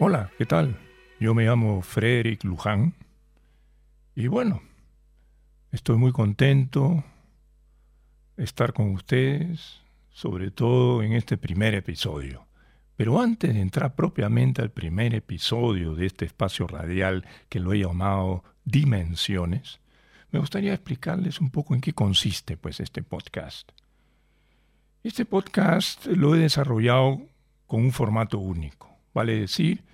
[0.00, 0.76] Hola, ¿qué tal?
[1.20, 2.94] Yo me llamo Frederick Luján
[4.16, 4.60] y bueno,
[5.70, 7.04] estoy muy contento
[8.36, 12.44] de estar con ustedes, sobre todo en este primer episodio.
[12.96, 17.78] Pero antes de entrar propiamente al primer episodio de este espacio radial que lo he
[17.78, 19.78] llamado Dimensiones,
[20.32, 23.70] me gustaría explicarles un poco en qué consiste pues este podcast.
[25.04, 27.22] Este podcast lo he desarrollado
[27.68, 29.84] con un formato único, vale decir,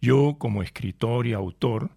[0.00, 1.90] yo como escritor y autor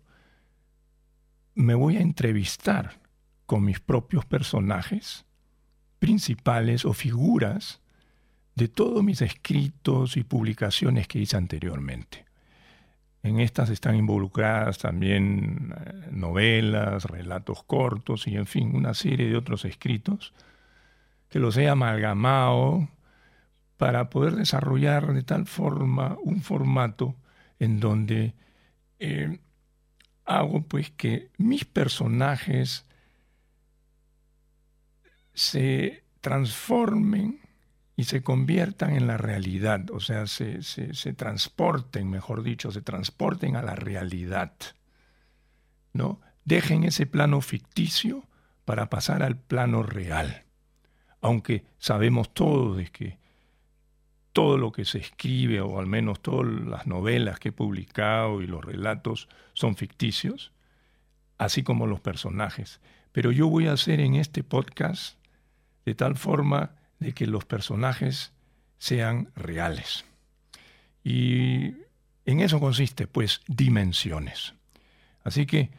[1.54, 3.00] me voy a entrevistar
[3.46, 5.26] con mis propios personajes
[6.00, 7.82] principales o figuras
[8.56, 12.26] de todos mis escritos y publicaciones que hice anteriormente.
[13.22, 19.36] En estas están involucradas también eh, novelas, relatos cortos y en fin, una serie de
[19.36, 20.34] otros escritos
[21.30, 22.88] que los he amalgamado
[23.80, 27.16] para poder desarrollar de tal forma un formato
[27.60, 28.34] en donde
[29.00, 29.40] eh,
[30.26, 32.86] hago pues que mis personajes
[35.34, 37.40] se transformen
[37.96, 43.56] y se conviertan en la realidad, o sea, se, se, transporten, mejor dicho, se transporten
[43.56, 44.52] a la realidad,
[45.94, 46.20] ¿no?
[46.44, 48.28] Dejen ese plano ficticio
[48.66, 50.44] para pasar al plano real.
[51.22, 53.20] Aunque sabemos todos de que
[54.40, 58.48] todo lo que se escribe, o al menos todas las novelas que he publicado y
[58.48, 60.54] los relatos son ficticios,
[61.38, 62.80] así como los personajes.
[63.12, 65.18] Pero yo voy a hacer en este podcast
[65.84, 68.32] de tal forma de que los personajes
[68.78, 70.06] sean reales.
[71.04, 71.74] Y
[72.24, 74.54] en eso consiste, pues, dimensiones.
[75.26, 75.70] Así que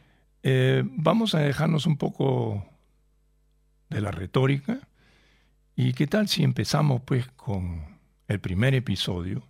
[0.43, 2.63] eh, vamos a dejarnos un poco
[3.89, 4.87] de la retórica.
[5.75, 7.90] ¿Y qué tal si empezamos, pues, con
[8.31, 9.47] el primer episodio,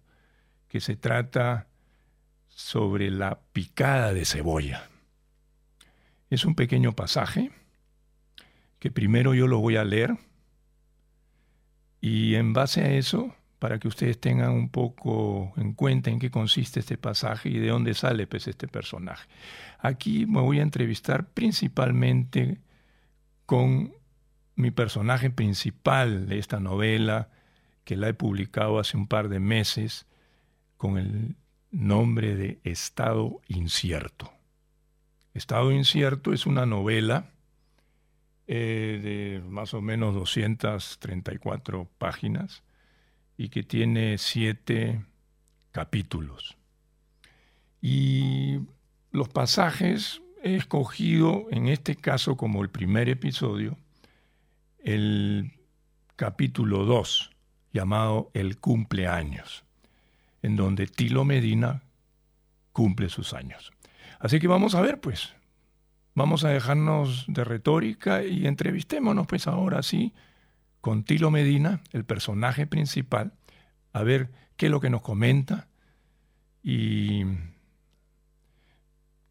[0.67, 1.67] que se trata
[2.47, 4.89] sobre la picada de cebolla?
[6.29, 7.51] Es un pequeño pasaje
[8.79, 10.17] que primero yo lo voy a leer
[12.01, 16.31] y en base a eso, para que ustedes tengan un poco en cuenta en qué
[16.31, 19.29] consiste este pasaje y de dónde sale pues, este personaje.
[19.77, 22.59] Aquí me voy a entrevistar principalmente
[23.45, 23.93] con
[24.55, 27.29] mi personaje principal de esta novela,
[27.83, 30.05] que la he publicado hace un par de meses,
[30.77, 31.35] con el
[31.71, 34.31] nombre de Estado Incierto.
[35.33, 37.29] Estado Incierto es una novela
[38.47, 38.99] eh,
[39.41, 42.63] de más o menos 234 páginas
[43.37, 45.05] y que tiene siete
[45.71, 46.57] capítulos.
[47.81, 48.59] Y
[49.11, 53.77] los pasajes he escogido, en este caso como el primer episodio,
[54.83, 55.53] el
[56.15, 57.30] capítulo 2,
[57.73, 59.63] llamado El cumpleaños,
[60.41, 61.83] en donde Tilo Medina
[62.71, 63.71] cumple sus años.
[64.19, 65.33] Así que vamos a ver, pues,
[66.13, 70.13] Vamos a dejarnos de retórica y entrevistémonos pues ahora sí
[70.81, 73.33] con Tilo Medina, el personaje principal,
[73.93, 75.67] a ver qué es lo que nos comenta
[76.63, 77.23] y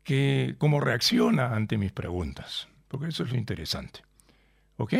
[0.04, 4.00] qué, cómo reacciona ante mis preguntas, porque eso es lo interesante.
[4.76, 4.94] ¿Ok?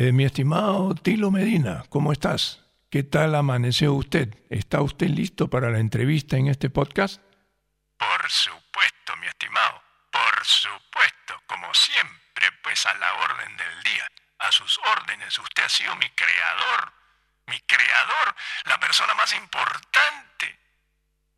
[0.00, 2.62] Eh, mi estimado Tilo Medina, ¿cómo estás?
[2.88, 4.32] ¿Qué tal amaneció usted?
[4.48, 7.20] ¿Está usted listo para la entrevista en este podcast?
[7.96, 14.06] Por supuesto, mi estimado, por supuesto, como siempre, pues a la orden del día,
[14.38, 16.92] a sus órdenes, usted ha sido mi creador,
[17.48, 18.36] mi creador,
[18.66, 20.60] la persona más importante,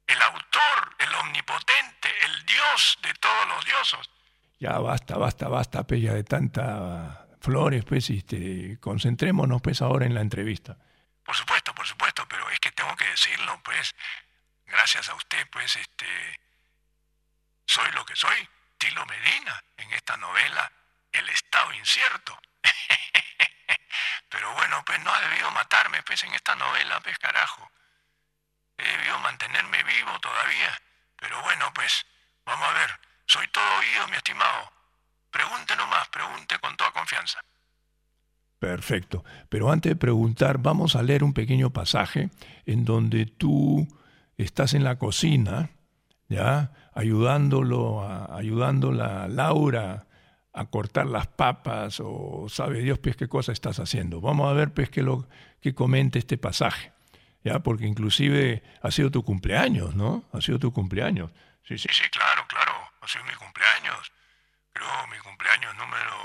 [0.07, 4.11] el autor, el omnipotente, el Dios de todos los dioses.
[4.59, 10.21] Ya basta, basta, basta, Pella, de tanta Flores, pues, este, concentrémonos pues ahora en la
[10.21, 10.77] entrevista.
[11.25, 13.95] Por supuesto, por supuesto, pero es que tengo que decirlo, pues,
[14.67, 16.07] gracias a usted, pues, este,
[17.67, 18.49] soy lo que soy,
[18.79, 20.71] Tilo Medina, en esta novela,
[21.13, 22.39] El Estado Incierto.
[24.29, 27.71] pero bueno, pues no ha debido matarme, pues, en esta novela, pues, carajo.
[28.77, 30.83] He debido mantenerme vivo todavía.
[31.17, 32.07] Pero bueno, pues,
[32.45, 34.73] vamos a ver, soy todo oído, mi estimado.
[35.31, 37.41] Pregunte nomás, pregunte con toda confianza.
[38.59, 39.25] Perfecto.
[39.49, 42.31] Pero antes de preguntar, vamos a leer un pequeño pasaje
[42.67, 43.89] en donde tú
[44.37, 45.71] estás en la cocina,
[46.29, 46.73] ¿ya?
[46.95, 50.07] Ayudándolo, a, ayudándola a Laura
[50.53, 54.21] a cortar las papas o sabe Dios pues qué cosa estás haciendo.
[54.21, 55.29] Vamos a ver pues qué lo
[55.61, 56.93] que comente este pasaje.
[57.43, 57.61] ¿Ya?
[57.61, 60.25] Porque inclusive ha sido tu cumpleaños, ¿no?
[60.33, 61.31] Ha sido tu cumpleaños.
[61.65, 62.73] Sí, sí, sí, claro, claro.
[63.01, 64.13] Ha sido mi cumpleaños.
[64.73, 66.17] Creo mi cumpleaños número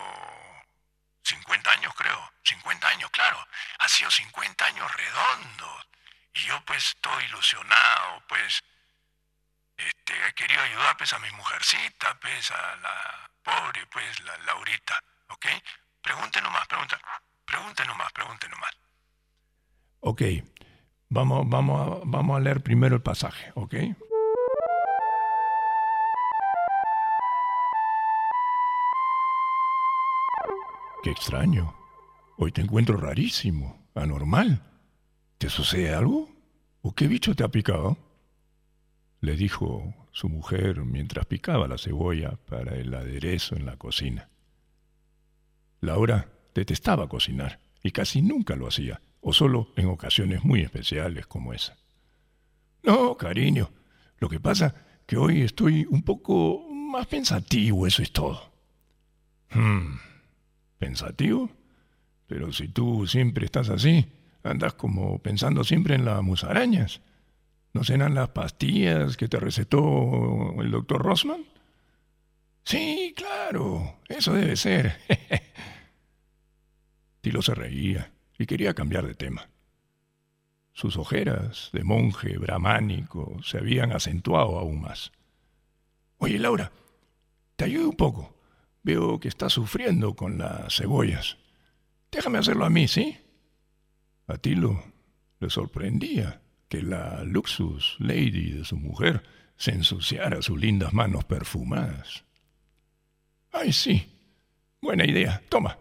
[1.23, 2.31] 50 años, creo.
[2.43, 3.37] 50 años, claro.
[3.79, 5.87] Ha sido 50 años redondos.
[6.33, 8.61] Y yo pues estoy ilusionado, pues
[9.77, 14.99] este, he querido ayudar pues a mi mujercita, pues a la pobre, pues la Laurita,
[15.29, 15.45] ¿ok?
[16.01, 16.99] Pregunte nomás, pregunta,
[17.45, 18.71] pregunte nomás, pregunte nomás.
[20.01, 20.21] Ok,
[21.09, 23.73] vamos, vamos, a, vamos a leer primero el pasaje, ¿ok?
[31.05, 31.75] Qué extraño.
[32.35, 34.63] Hoy te encuentro rarísimo, anormal.
[35.37, 36.31] ¿Te sucede algo?
[36.81, 37.95] ¿O qué bicho te ha picado?
[39.21, 44.29] le dijo su mujer mientras picaba la cebolla para el aderezo en la cocina.
[45.79, 51.53] Laura detestaba cocinar y casi nunca lo hacía, o solo en ocasiones muy especiales como
[51.53, 51.77] esa.
[52.81, 53.69] No, cariño,
[54.17, 54.73] lo que pasa
[55.05, 58.51] que hoy estoy un poco más pensativo, eso es todo.
[59.51, 59.97] Hmm,
[60.77, 61.49] ¿pensativo?
[62.27, 64.05] Pero si tú siempre estás así,
[64.43, 67.01] andas como pensando siempre en las musarañas.
[67.73, 71.43] ¿No serán las pastillas que te recetó el doctor Rossman?
[72.63, 74.97] Sí, claro, eso debe ser.
[77.21, 79.49] Tilo se reía y quería cambiar de tema.
[80.73, 85.11] Sus ojeras de monje brahmánico se habían acentuado aún más.
[86.17, 86.71] Oye, Laura,
[87.55, 88.34] te ayudo un poco.
[88.85, 91.37] Veo que estás sufriendo con las cebollas.
[92.11, 93.17] Déjame hacerlo a mí, ¿sí?
[94.27, 94.79] A Tilo
[95.39, 96.39] le sorprendía
[96.69, 99.23] que la luxus lady de su mujer
[99.57, 102.25] se ensuciara sus lindas manos perfumadas.
[103.51, 104.07] Ay, sí.
[104.79, 105.41] Buena idea.
[105.49, 105.79] Toma.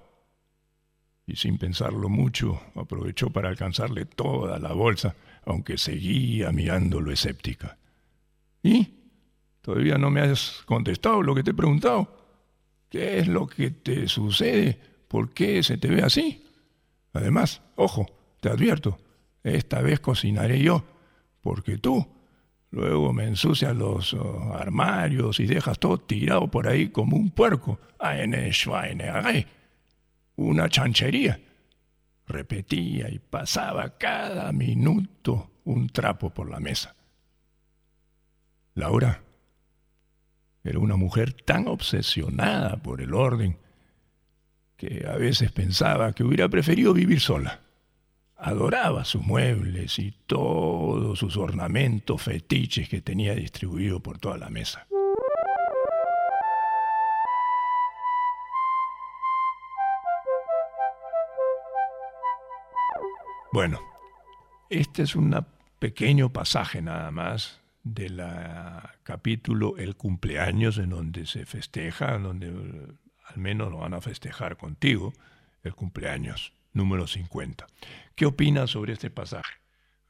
[1.27, 5.15] Y sin pensarlo mucho, aprovechó para alcanzarle toda la bolsa,
[5.45, 7.77] aunque seguía mirándolo escéptica.
[8.63, 8.95] ¿Y?
[9.61, 12.24] ¿Todavía no me has contestado lo que te he preguntado?
[12.95, 14.79] ¿Qué es lo que te sucede?
[15.09, 16.47] ¿Por qué se te ve así?
[17.13, 18.07] Además, ojo,
[18.39, 19.01] te advierto,
[19.43, 20.85] esta vez cocinaré yo,
[21.41, 22.07] porque tú
[22.71, 27.81] luego me ensucias los oh, armarios y dejas todo tirado por ahí como un puerco.
[30.37, 31.41] Una chanchería.
[32.29, 36.95] Repetía y pasaba cada minuto un trapo por la mesa.
[38.75, 39.21] Laura
[40.65, 43.59] era una mujer tan obsesionada por el orden
[44.77, 47.61] que a veces pensaba que hubiera preferido vivir sola
[48.45, 54.87] adoraba sus muebles y todos sus ornamentos fetiches que tenía distribuido por toda la mesa.
[63.51, 63.81] Bueno,
[64.69, 65.35] este es un
[65.79, 68.21] pequeño pasaje nada más del
[69.03, 72.49] capítulo El cumpleaños en donde se festeja, en donde
[73.27, 75.13] al menos lo van a festejar contigo,
[75.63, 77.67] el cumpleaños número 50.
[78.17, 79.53] ¿Qué opinas sobre este pasaje?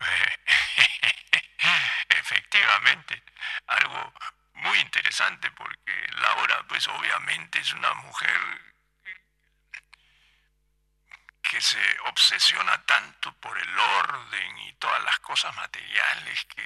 [2.08, 3.22] Efectivamente,
[3.66, 4.14] algo
[4.54, 8.40] muy interesante porque Laura pues obviamente es una mujer
[11.42, 11.78] que se
[12.08, 16.62] obsesiona tanto por el orden y todas las cosas materiales que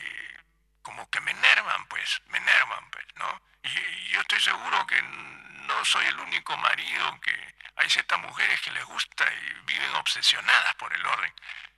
[0.88, 3.42] como que me enervan pues, me enervan pues, ¿no?
[3.62, 8.70] Y, yo estoy seguro que no soy el único marido que hay ciertas mujeres que
[8.70, 11.34] les gusta y viven obsesionadas por el orden.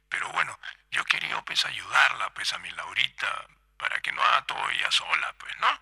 [0.09, 0.57] Pero bueno,
[0.93, 3.47] yo quería pues ayudarla pues a mi Laurita
[3.79, 5.81] para que no haga todo ella sola, pues, ¿no?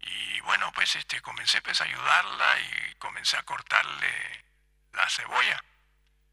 [0.00, 4.44] Y bueno, pues este comencé pues a ayudarla y comencé a cortarle
[4.92, 5.64] la cebolla.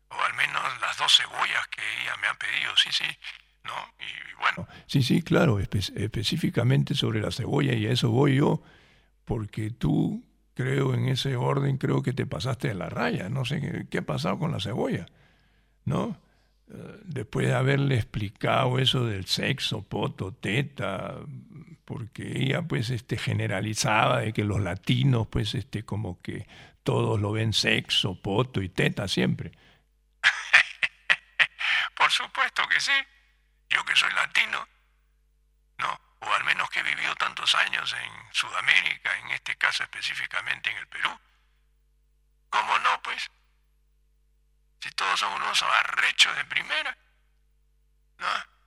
[0.10, 3.20] O al menos las dos cebollas que ella me ha pedido, sí, sí.
[3.64, 3.74] ¿No?
[4.00, 4.68] Y bueno.
[4.88, 8.62] Sí, sí, claro, específicamente sobre la cebolla y a eso voy yo,
[9.26, 10.24] porque tú
[10.60, 13.30] creo en ese orden, creo que te pasaste de la raya.
[13.30, 15.06] No sé qué, ha pasado con la cebolla,
[15.86, 16.20] ¿no?
[16.70, 21.16] Eh, después de haberle explicado eso del sexo, poto, teta,
[21.86, 26.46] porque ella pues este generalizaba de que los latinos pues este como que
[26.84, 29.52] todos lo ven sexo, poto y teta siempre.
[31.98, 32.92] Por supuesto que sí.
[33.70, 34.68] Yo que soy latino,
[35.78, 40.70] no, o al menos que he vivido tantos años en Sudamérica, en este caso específicamente
[40.70, 41.20] en el Perú.
[42.50, 43.30] ¿Cómo no, pues?
[44.82, 46.98] Si todos son unos abarrechos de primera,
[48.18, 48.60] ¿no?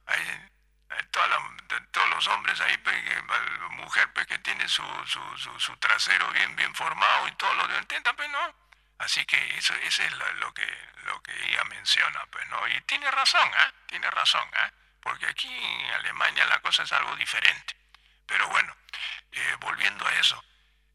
[1.91, 6.55] Todos los hombres ahí, pues, la mujer pues, que tiene su, su, su, trasero bien,
[6.57, 8.55] bien formado y todo lo de intenta, pues no.
[8.99, 10.67] Así que eso, eso es lo, que,
[11.05, 12.67] lo que ella menciona, pues, ¿no?
[12.69, 13.73] Y tiene razón, ¿eh?
[13.87, 14.73] Tiene razón, ¿eh?
[15.03, 17.77] Porque aquí en Alemania la cosa es algo diferente.
[18.27, 18.75] Pero bueno,
[19.33, 20.43] eh, volviendo a eso,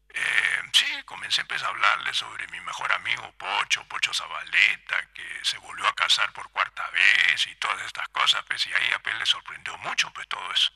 [0.08, 5.58] eh, sí, comencé pues, a hablarle sobre mi mejor amigo Pocho, Pocho Zabaleta, que se
[5.58, 9.14] volvió a casar por cuarta vez y todas estas cosas, pues, y a ella pues,
[9.16, 10.72] le sorprendió mucho pues todo eso.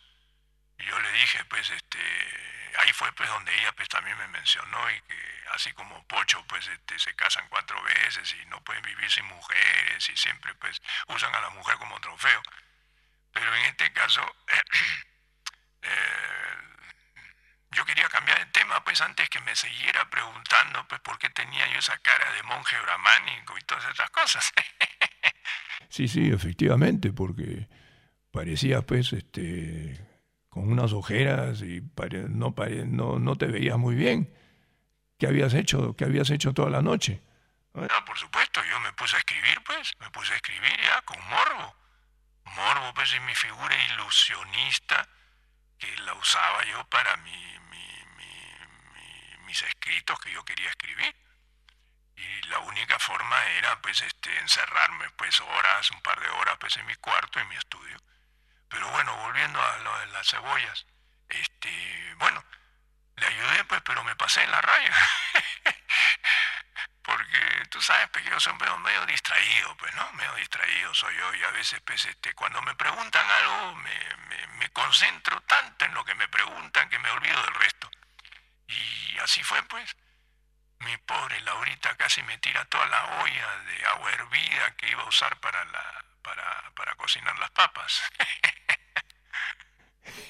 [0.79, 1.99] Y yo le dije, pues, este,
[2.79, 6.67] ahí fue pues donde ella pues también me mencionó y que así como Pocho pues
[6.67, 11.35] este, se casan cuatro veces y no pueden vivir sin mujeres y siempre pues usan
[11.35, 12.43] a la mujer como trofeo.
[13.33, 14.21] Pero en este caso,
[15.83, 15.89] eh,
[17.73, 21.67] yo quería cambiar de tema, pues antes que me siguiera preguntando, pues por qué tenía
[21.73, 24.53] yo esa cara de monje bramánico y todas esas cosas.
[25.89, 27.69] sí, sí, efectivamente, porque
[28.31, 29.99] parecía, pues, este,
[30.49, 31.83] con unas ojeras y
[32.29, 32.55] no,
[32.87, 34.33] no, no te veías muy bien.
[35.19, 35.95] ¿Qué habías hecho?
[35.97, 37.23] ¿Qué habías hecho toda la noche?
[37.75, 41.17] No, por supuesto, yo me puse a escribir, pues, me puse a escribir ya con
[41.31, 41.82] morbo.
[42.55, 45.09] Morbo, pues, es mi figura ilusionista
[45.79, 47.59] que la usaba yo para mi,
[49.53, 51.15] mis escritos que yo quería escribir.
[52.17, 56.77] Y la única forma era pues este encerrarme pues horas, un par de horas pues
[56.77, 57.99] en mi cuarto, en mi estudio.
[58.69, 60.87] Pero bueno, volviendo a lo de las cebollas,
[61.29, 62.43] este, bueno,
[63.17, 64.95] le ayudé pues, pero me pasé en la raya.
[67.33, 70.13] Porque tú sabes pues, que yo soy medio, medio, distraído, pues, ¿no?
[70.13, 74.47] Medio distraído soy yo y a veces pues este, cuando me preguntan algo me, me,
[74.59, 77.91] me concentro tanto en lo que me preguntan que me olvido del resto.
[78.69, 79.97] Y así fue, pues.
[80.81, 85.09] Mi pobre Laurita casi me tira toda la olla de agua hervida que iba a
[85.09, 88.03] usar para, la, para, para cocinar las papas.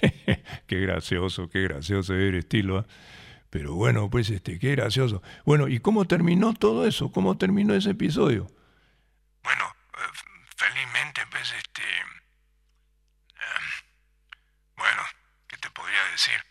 [0.67, 2.81] qué gracioso, qué gracioso ver estilo.
[2.81, 2.85] ¿eh?
[3.53, 5.23] Pero bueno, pues este, qué gracioso.
[5.45, 7.13] Bueno, ¿y cómo terminó todo eso?
[7.13, 8.47] ¿Cómo terminó ese episodio?
[9.43, 10.11] Bueno, eh,
[10.57, 11.83] felizmente, pues este...
[12.01, 13.67] Em,
[14.75, 15.03] bueno,
[15.47, 16.43] ¿qué te podría decir?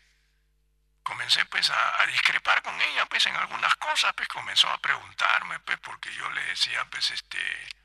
[1.01, 5.79] comencé pues a, discrepar con ella pues en algunas cosas, pues comenzó a preguntarme pues
[5.79, 7.39] porque yo le decía pues este,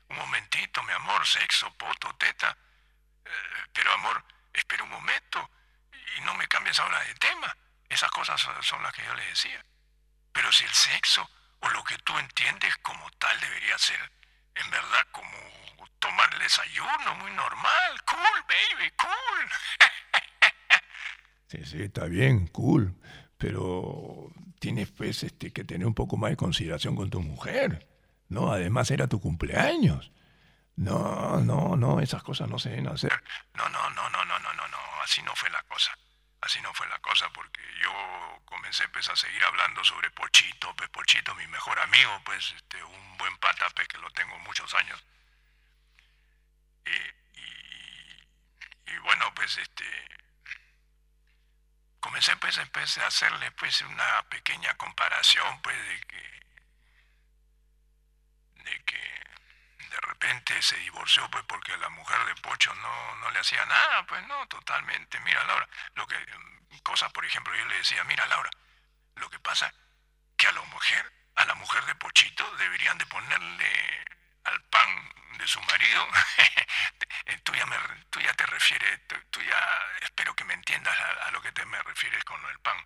[0.09, 2.55] un momentito mi amor, sexo, poto, teta,
[3.25, 3.29] eh,
[3.73, 5.49] pero amor, espera un momento
[6.17, 7.57] y no me cambies ahora de tema,
[7.89, 9.63] esas cosas son, las que yo le decía.
[10.31, 11.29] Pero si el sexo
[11.59, 13.99] o lo que tú entiendes como tal debería ser
[14.55, 15.31] en verdad como
[15.99, 19.49] tomar el desayuno muy normal, cool baby, cool.
[21.49, 22.93] Sí, sí, está bien, cool,
[23.37, 24.29] pero
[24.59, 27.87] tienes pues este, que tener un poco más de consideración con tu mujer,
[28.27, 28.51] ¿no?
[28.51, 30.11] Además era tu cumpleaños.
[30.75, 33.11] No, no, no, esas cosas no se deben hacer.
[33.55, 35.97] No, no, no, no, no, no, no, no, así no fue la cosa.
[36.47, 40.89] Así no fue la cosa porque yo comencé pues a seguir hablando sobre Pochito, pues
[40.91, 45.03] Pochito, mi mejor amigo, pues este, un buen patape pues, que lo tengo muchos años.
[48.85, 49.83] Y, bueno, pues este,
[51.99, 56.39] comencé pues empecé a hacerle pues una pequeña comparación pues de que
[58.63, 59.16] de que
[60.27, 64.05] repente se divorció pues porque a la mujer de Pocho no, no le hacía nada,
[64.07, 65.19] pues no, totalmente.
[65.21, 66.15] Mira Laura, lo que
[66.83, 68.49] cosas por ejemplo yo le decía, mira Laura,
[69.15, 69.73] lo que pasa
[70.35, 74.05] que a la mujer, a la mujer de Pochito deberían de ponerle
[74.43, 74.89] al pan
[75.37, 76.07] de su marido,
[77.25, 77.75] eh, tú, ya me,
[78.09, 79.59] tú ya te refieres, tú, ya
[80.01, 82.77] espero que me entiendas a, lo que te me refieres con el pan.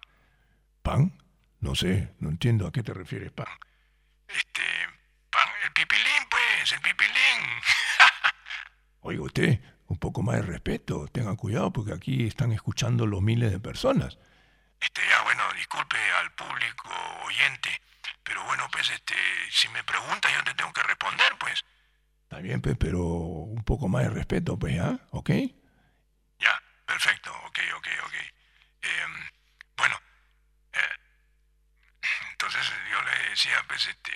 [0.81, 1.23] ¿Pan?
[1.59, 3.47] No sé, no entiendo a qué te refieres, pan.
[4.27, 4.63] Este,
[6.61, 7.61] pues, el pipilín.
[9.01, 13.51] Oiga usted, un poco más de respeto, tenga cuidado porque aquí están escuchando los miles
[13.51, 14.19] de personas.
[14.79, 16.89] Este, ya bueno, disculpe al público
[17.25, 17.81] oyente,
[18.23, 19.15] pero bueno, pues este,
[19.49, 21.63] si me pregunta yo te tengo que responder, pues.
[22.23, 24.99] Está bien, pues, pero un poco más de respeto, pues, ¿ah?
[25.09, 25.31] ¿Ok?
[26.39, 28.13] Ya, perfecto, ok, ok, ok.
[28.83, 29.29] Em,
[29.77, 29.99] bueno,
[30.73, 30.95] eh,
[32.33, 32.61] entonces
[33.31, 34.13] decía, pues, este,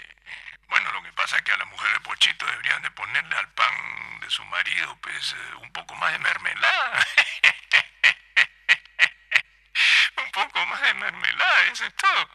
[0.68, 3.54] bueno, lo que pasa es que a la mujer de Pochito deberían de ponerle al
[3.54, 7.08] pan de su marido, pues, eh, un poco más de mermelada.
[10.18, 12.30] un poco más de mermelada, eso es todo.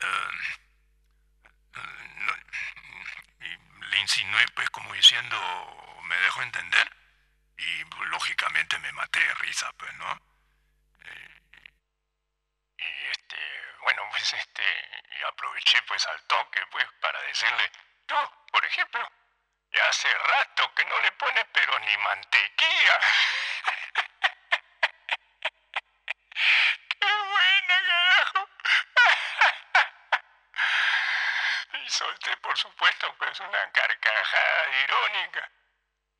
[0.00, 0.40] Em,
[3.90, 6.90] le insinué pues como diciendo, me dejo entender
[7.56, 10.20] y lógicamente me maté de risa pues, ¿no?
[11.04, 11.40] Eh,
[12.78, 13.36] y este,
[13.82, 14.62] bueno pues este,
[15.18, 15.22] y
[15.54, 17.70] aproveché pues al toque pues para decirle,
[18.06, 18.16] tú,
[18.50, 19.08] por ejemplo,
[19.72, 23.00] ya hace rato que no le pones pero ni mantequilla.
[31.88, 35.48] solté, por supuesto, pues una carcajada irónica.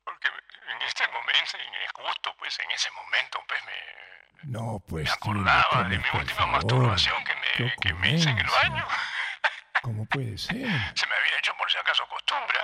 [0.05, 3.73] Porque en este momento, en justo pues en ese momento, pues me,
[4.43, 8.47] no, pues, me acordaba de mi última masturbación que me, que me hice en el
[8.47, 8.87] baño.
[9.85, 10.65] ¿Cómo puede ser?
[10.97, 12.57] Se me había hecho por si acaso costumbre.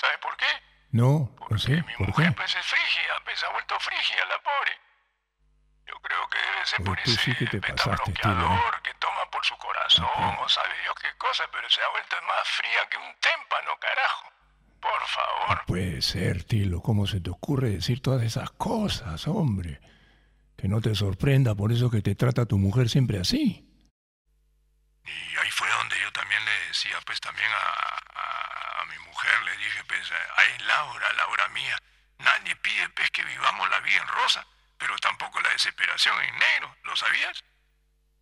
[0.00, 0.46] ¿Sabes por qué?
[0.90, 1.70] No, no sé.
[1.86, 2.32] Mi ¿Por mujer qué?
[2.32, 4.72] pues es frígida, pues se ha vuelto frígida la pobre.
[5.86, 8.60] Yo creo que debe ser Oye, por tú ese sí que te pasaste, tío, ¿eh?
[8.82, 10.40] que toma por su corazón Ajá.
[10.42, 14.26] o sabe Dios qué cosa, pero se ha vuelto más fría que un témpano, carajo.
[14.80, 15.56] Por favor.
[15.58, 16.80] No puede ser, Tilo.
[16.82, 19.80] ¿Cómo se te ocurre decir todas esas cosas, hombre?
[20.58, 23.68] Que no te sorprenda por eso que te trata tu mujer siempre así.
[25.04, 29.56] Y ahí fue donde yo también le decía, pues también a, a- mi mujer, le
[29.58, 31.78] dije, pues, ay, Laura, Laura mía,
[32.18, 34.44] nadie pide, pues, que vivamos la vida en rosa,
[34.76, 37.42] pero tampoco la desesperación en negro, ¿lo sabías?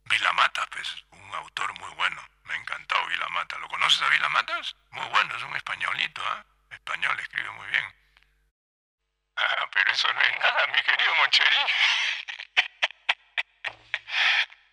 [0.05, 3.59] Vilamata, pues, un autor muy bueno, me ha encantado Vilamata.
[3.59, 4.77] ¿Lo conoces a Vilamatas?
[4.91, 6.45] Muy bueno, es un españolito, ¿ah?
[6.71, 7.85] Español, escribe muy bien.
[9.37, 11.67] Ah, pero eso no es nada, mi querido Moncherín.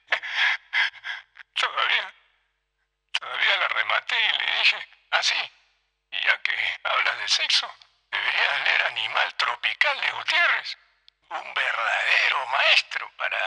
[1.57, 2.13] Todavía,
[3.19, 4.77] todavía la rematé y le dije,
[5.09, 5.51] así,
[6.11, 7.73] y ya que hablas de sexo,
[8.11, 10.77] deberías leer Animal Tropical de Gutiérrez,
[11.29, 13.39] un verdadero maestro para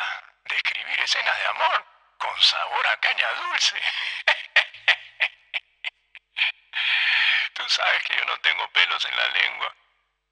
[0.42, 1.86] describir escenas de amor
[2.18, 3.80] con sabor a caña dulce.
[7.54, 9.72] Tú sabes que yo no tengo pelos en la lengua,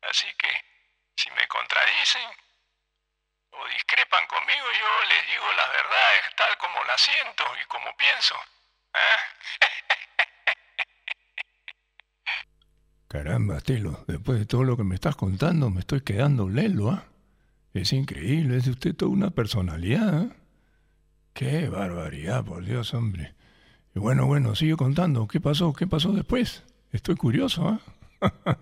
[0.03, 0.64] así que
[1.16, 2.29] si me contradicen
[4.09, 8.35] discrepan conmigo, yo les digo las verdades tal como las siento y como pienso.
[8.94, 9.18] ¿eh?
[13.09, 14.05] Caramba, Tilo.
[14.07, 17.05] Después de todo lo que me estás contando, me estoy quedando lelo, ¿ah?
[17.75, 18.57] Es increíble.
[18.57, 20.29] Es de usted toda una personalidad, ¿ah?
[21.33, 23.35] Qué barbaridad, por Dios, hombre.
[23.94, 25.29] Y bueno, bueno, sigue contando.
[25.29, 25.73] ¿Qué pasó?
[25.73, 26.64] ¿Qué pasó después?
[26.92, 27.81] Estoy curioso, ¿ah?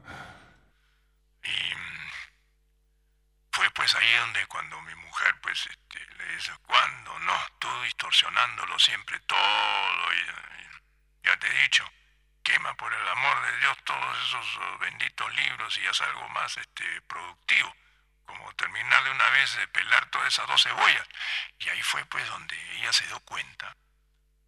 [3.87, 7.17] Pues ahí donde cuando mi mujer pues este, le dice, ¿cuándo?
[7.21, 10.13] No, tú distorsionándolo siempre todo.
[11.23, 11.89] Ya te he dicho,
[12.43, 16.57] quema por el amor de Dios todos esos eh, benditos libros y haz algo más
[16.57, 17.73] este, productivo.
[18.25, 21.07] Como terminar de una vez de pelar todas esas dos cebollas.
[21.61, 23.73] Y ahí fue pues donde ella se dio cuenta,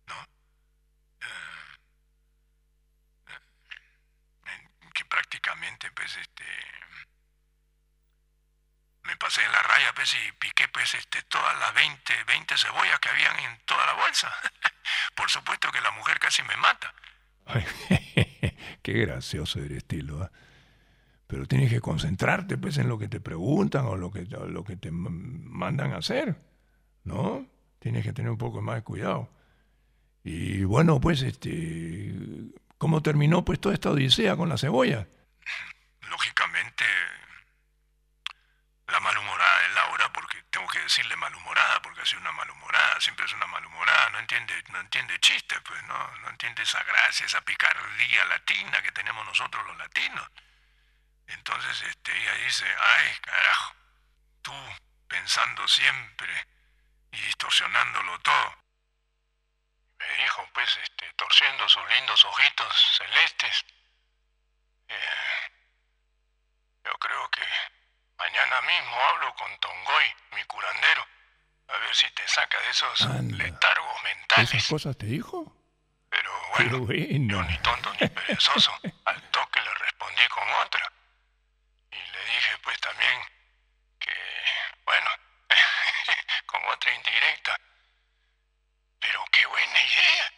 [0.06, 0.26] ¿no?
[1.20, 1.78] Eh,
[4.92, 6.44] que prácticamente pues este
[9.08, 13.00] me pasé de la raya pues y piqué pues este todas las 20, 20 cebollas
[13.00, 14.30] que habían en toda la bolsa.
[15.16, 16.94] Por supuesto que la mujer casi me mata.
[17.46, 17.66] Ay,
[18.82, 20.22] Qué gracioso eres, Tilo.
[20.22, 20.30] ¿ah?
[21.26, 24.64] Pero tienes que concentrarte pues, en lo que te preguntan o lo que, o lo
[24.64, 26.36] que te mandan a hacer.
[27.04, 27.46] ¿No?
[27.78, 29.30] Tienes que tener un poco más de cuidado.
[30.22, 32.12] Y bueno, pues, este,
[32.76, 35.06] ¿cómo terminó pues toda esta odisea con la cebolla?
[36.10, 36.84] Lógicamente,
[38.88, 43.32] la malhumorada de Laura, porque tengo que decirle malhumorada, porque sido una malhumorada, siempre es
[43.34, 48.24] una malhumorada, no entiende, no entiende chistes, pues, no, no entiende esa gracia, esa picardía
[48.24, 50.26] latina que tenemos nosotros los latinos.
[51.26, 53.74] Entonces, este, ella dice, ay, carajo,
[54.40, 54.54] tú
[55.08, 56.46] pensando siempre
[57.12, 58.56] y distorsionándolo todo.
[59.98, 63.64] Me dijo, pues, este, torciendo sus lindos ojitos celestes,
[64.88, 65.52] eh,
[66.84, 67.44] yo creo que
[68.18, 71.06] mañana mismo hablo con Tongoy, mi curandero,
[71.68, 73.36] a ver si te saca de esos Anda.
[73.44, 74.54] letargos mentales.
[74.54, 75.54] ¿Esas cosas te dijo?
[76.10, 77.34] Pero bueno, bueno.
[77.34, 78.72] yo ni tonto ni perezoso.
[79.04, 80.92] Al toque le respondí con otra.
[81.90, 83.20] Y le dije pues también
[83.98, 84.14] que,
[84.84, 85.10] bueno,
[86.46, 87.60] con otra indirecta.
[89.00, 90.32] Pero qué buena idea.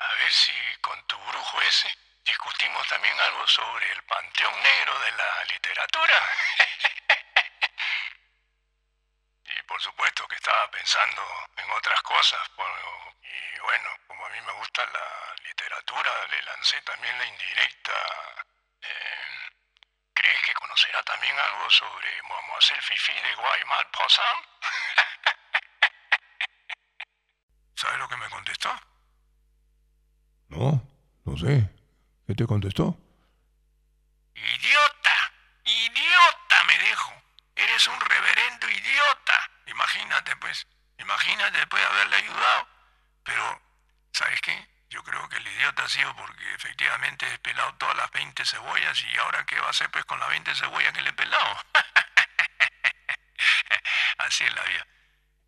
[0.00, 1.88] A ver si con tu brujo ese
[2.30, 6.14] discutimos también algo sobre el panteón negro de la literatura.
[9.52, 11.22] Y por supuesto que estaba pensando
[11.56, 12.40] en otras cosas.
[13.22, 17.92] y bueno, como a mí me gusta la literatura, le lancé también la indirecta.
[18.82, 19.50] eh,
[20.14, 24.42] ¿Crees que conocerá también algo sobre Mademoiselle Fifi de Guaymal Possam?
[27.74, 28.70] ¿Sabes lo que me contestó?
[30.48, 30.80] No,
[31.24, 31.68] no sé.
[32.30, 32.96] ¿Qué te contestó?
[34.36, 35.32] ¡Idiota!
[35.64, 36.64] ¡Idiota!
[36.64, 37.12] me dijo.
[37.56, 39.50] Eres un reverendo idiota.
[39.66, 40.64] Imagínate, pues.
[40.98, 42.68] Imagínate después de haberle ayudado.
[43.24, 43.60] Pero,
[44.12, 44.64] ¿sabes qué?
[44.90, 49.02] Yo creo que el idiota ha sido porque efectivamente he pelado todas las 20 cebollas
[49.02, 51.56] y ahora qué va a hacer pues con las 20 cebollas que le he pelado.
[54.18, 54.86] Así es la vida.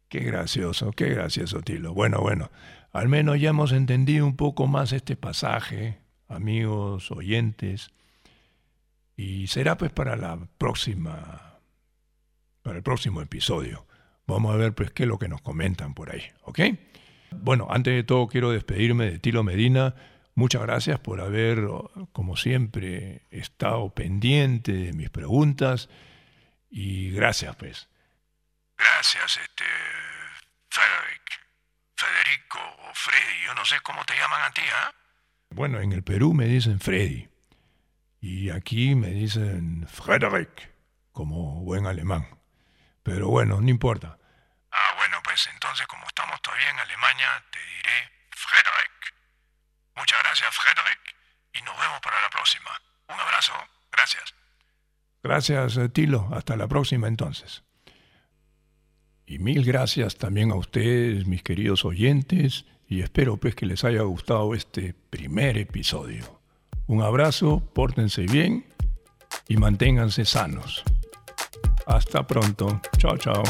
[0.09, 1.95] Qué gracioso, qué gracioso, Tilo.
[1.95, 2.51] Bueno, bueno,
[2.93, 6.02] al menos ya hemos entendido un poco más este pasaje,
[6.33, 7.91] amigos, oyentes,
[9.17, 11.61] y será pues para la próxima,
[12.63, 13.87] para el próximo episodio.
[14.27, 16.61] Vamos a ver pues qué es lo que nos comentan por ahí, ¿ok?
[17.31, 19.95] Bueno, antes de todo quiero despedirme de Tilo Medina.
[20.35, 21.67] Muchas gracias por haber,
[22.13, 25.89] como siempre, estado pendiente de mis preguntas
[26.71, 27.89] y gracias, pues.
[28.77, 29.65] Gracias, este.
[30.71, 31.23] Frederick.
[32.03, 34.93] Federico o Freddy, yo no sé cómo te llaman a ti, ¿ah?
[35.55, 37.29] Bueno, en el Perú me dicen Freddy.
[38.21, 40.73] Y aquí me dicen Frederick,
[41.13, 42.27] como buen alemán.
[43.03, 44.19] Pero bueno, no importa.
[44.71, 49.15] Ah, bueno, pues entonces como estamos todavía en Alemania, te diré Frederick.
[49.97, 51.17] Muchas gracias, Frederick,
[51.55, 52.71] y nos vemos para la próxima.
[53.09, 53.53] Un abrazo,
[53.91, 54.35] gracias.
[55.23, 56.29] Gracias, eh, Tilo.
[56.33, 57.63] Hasta la próxima entonces.
[59.27, 64.03] Y mil gracias también a ustedes, mis queridos oyentes, y espero pues que les haya
[64.03, 66.41] gustado este primer episodio.
[66.87, 68.67] Un abrazo, pórtense bien
[69.49, 70.83] y manténganse sanos.
[71.87, 72.81] Hasta pronto.
[72.99, 73.43] Chao, chao.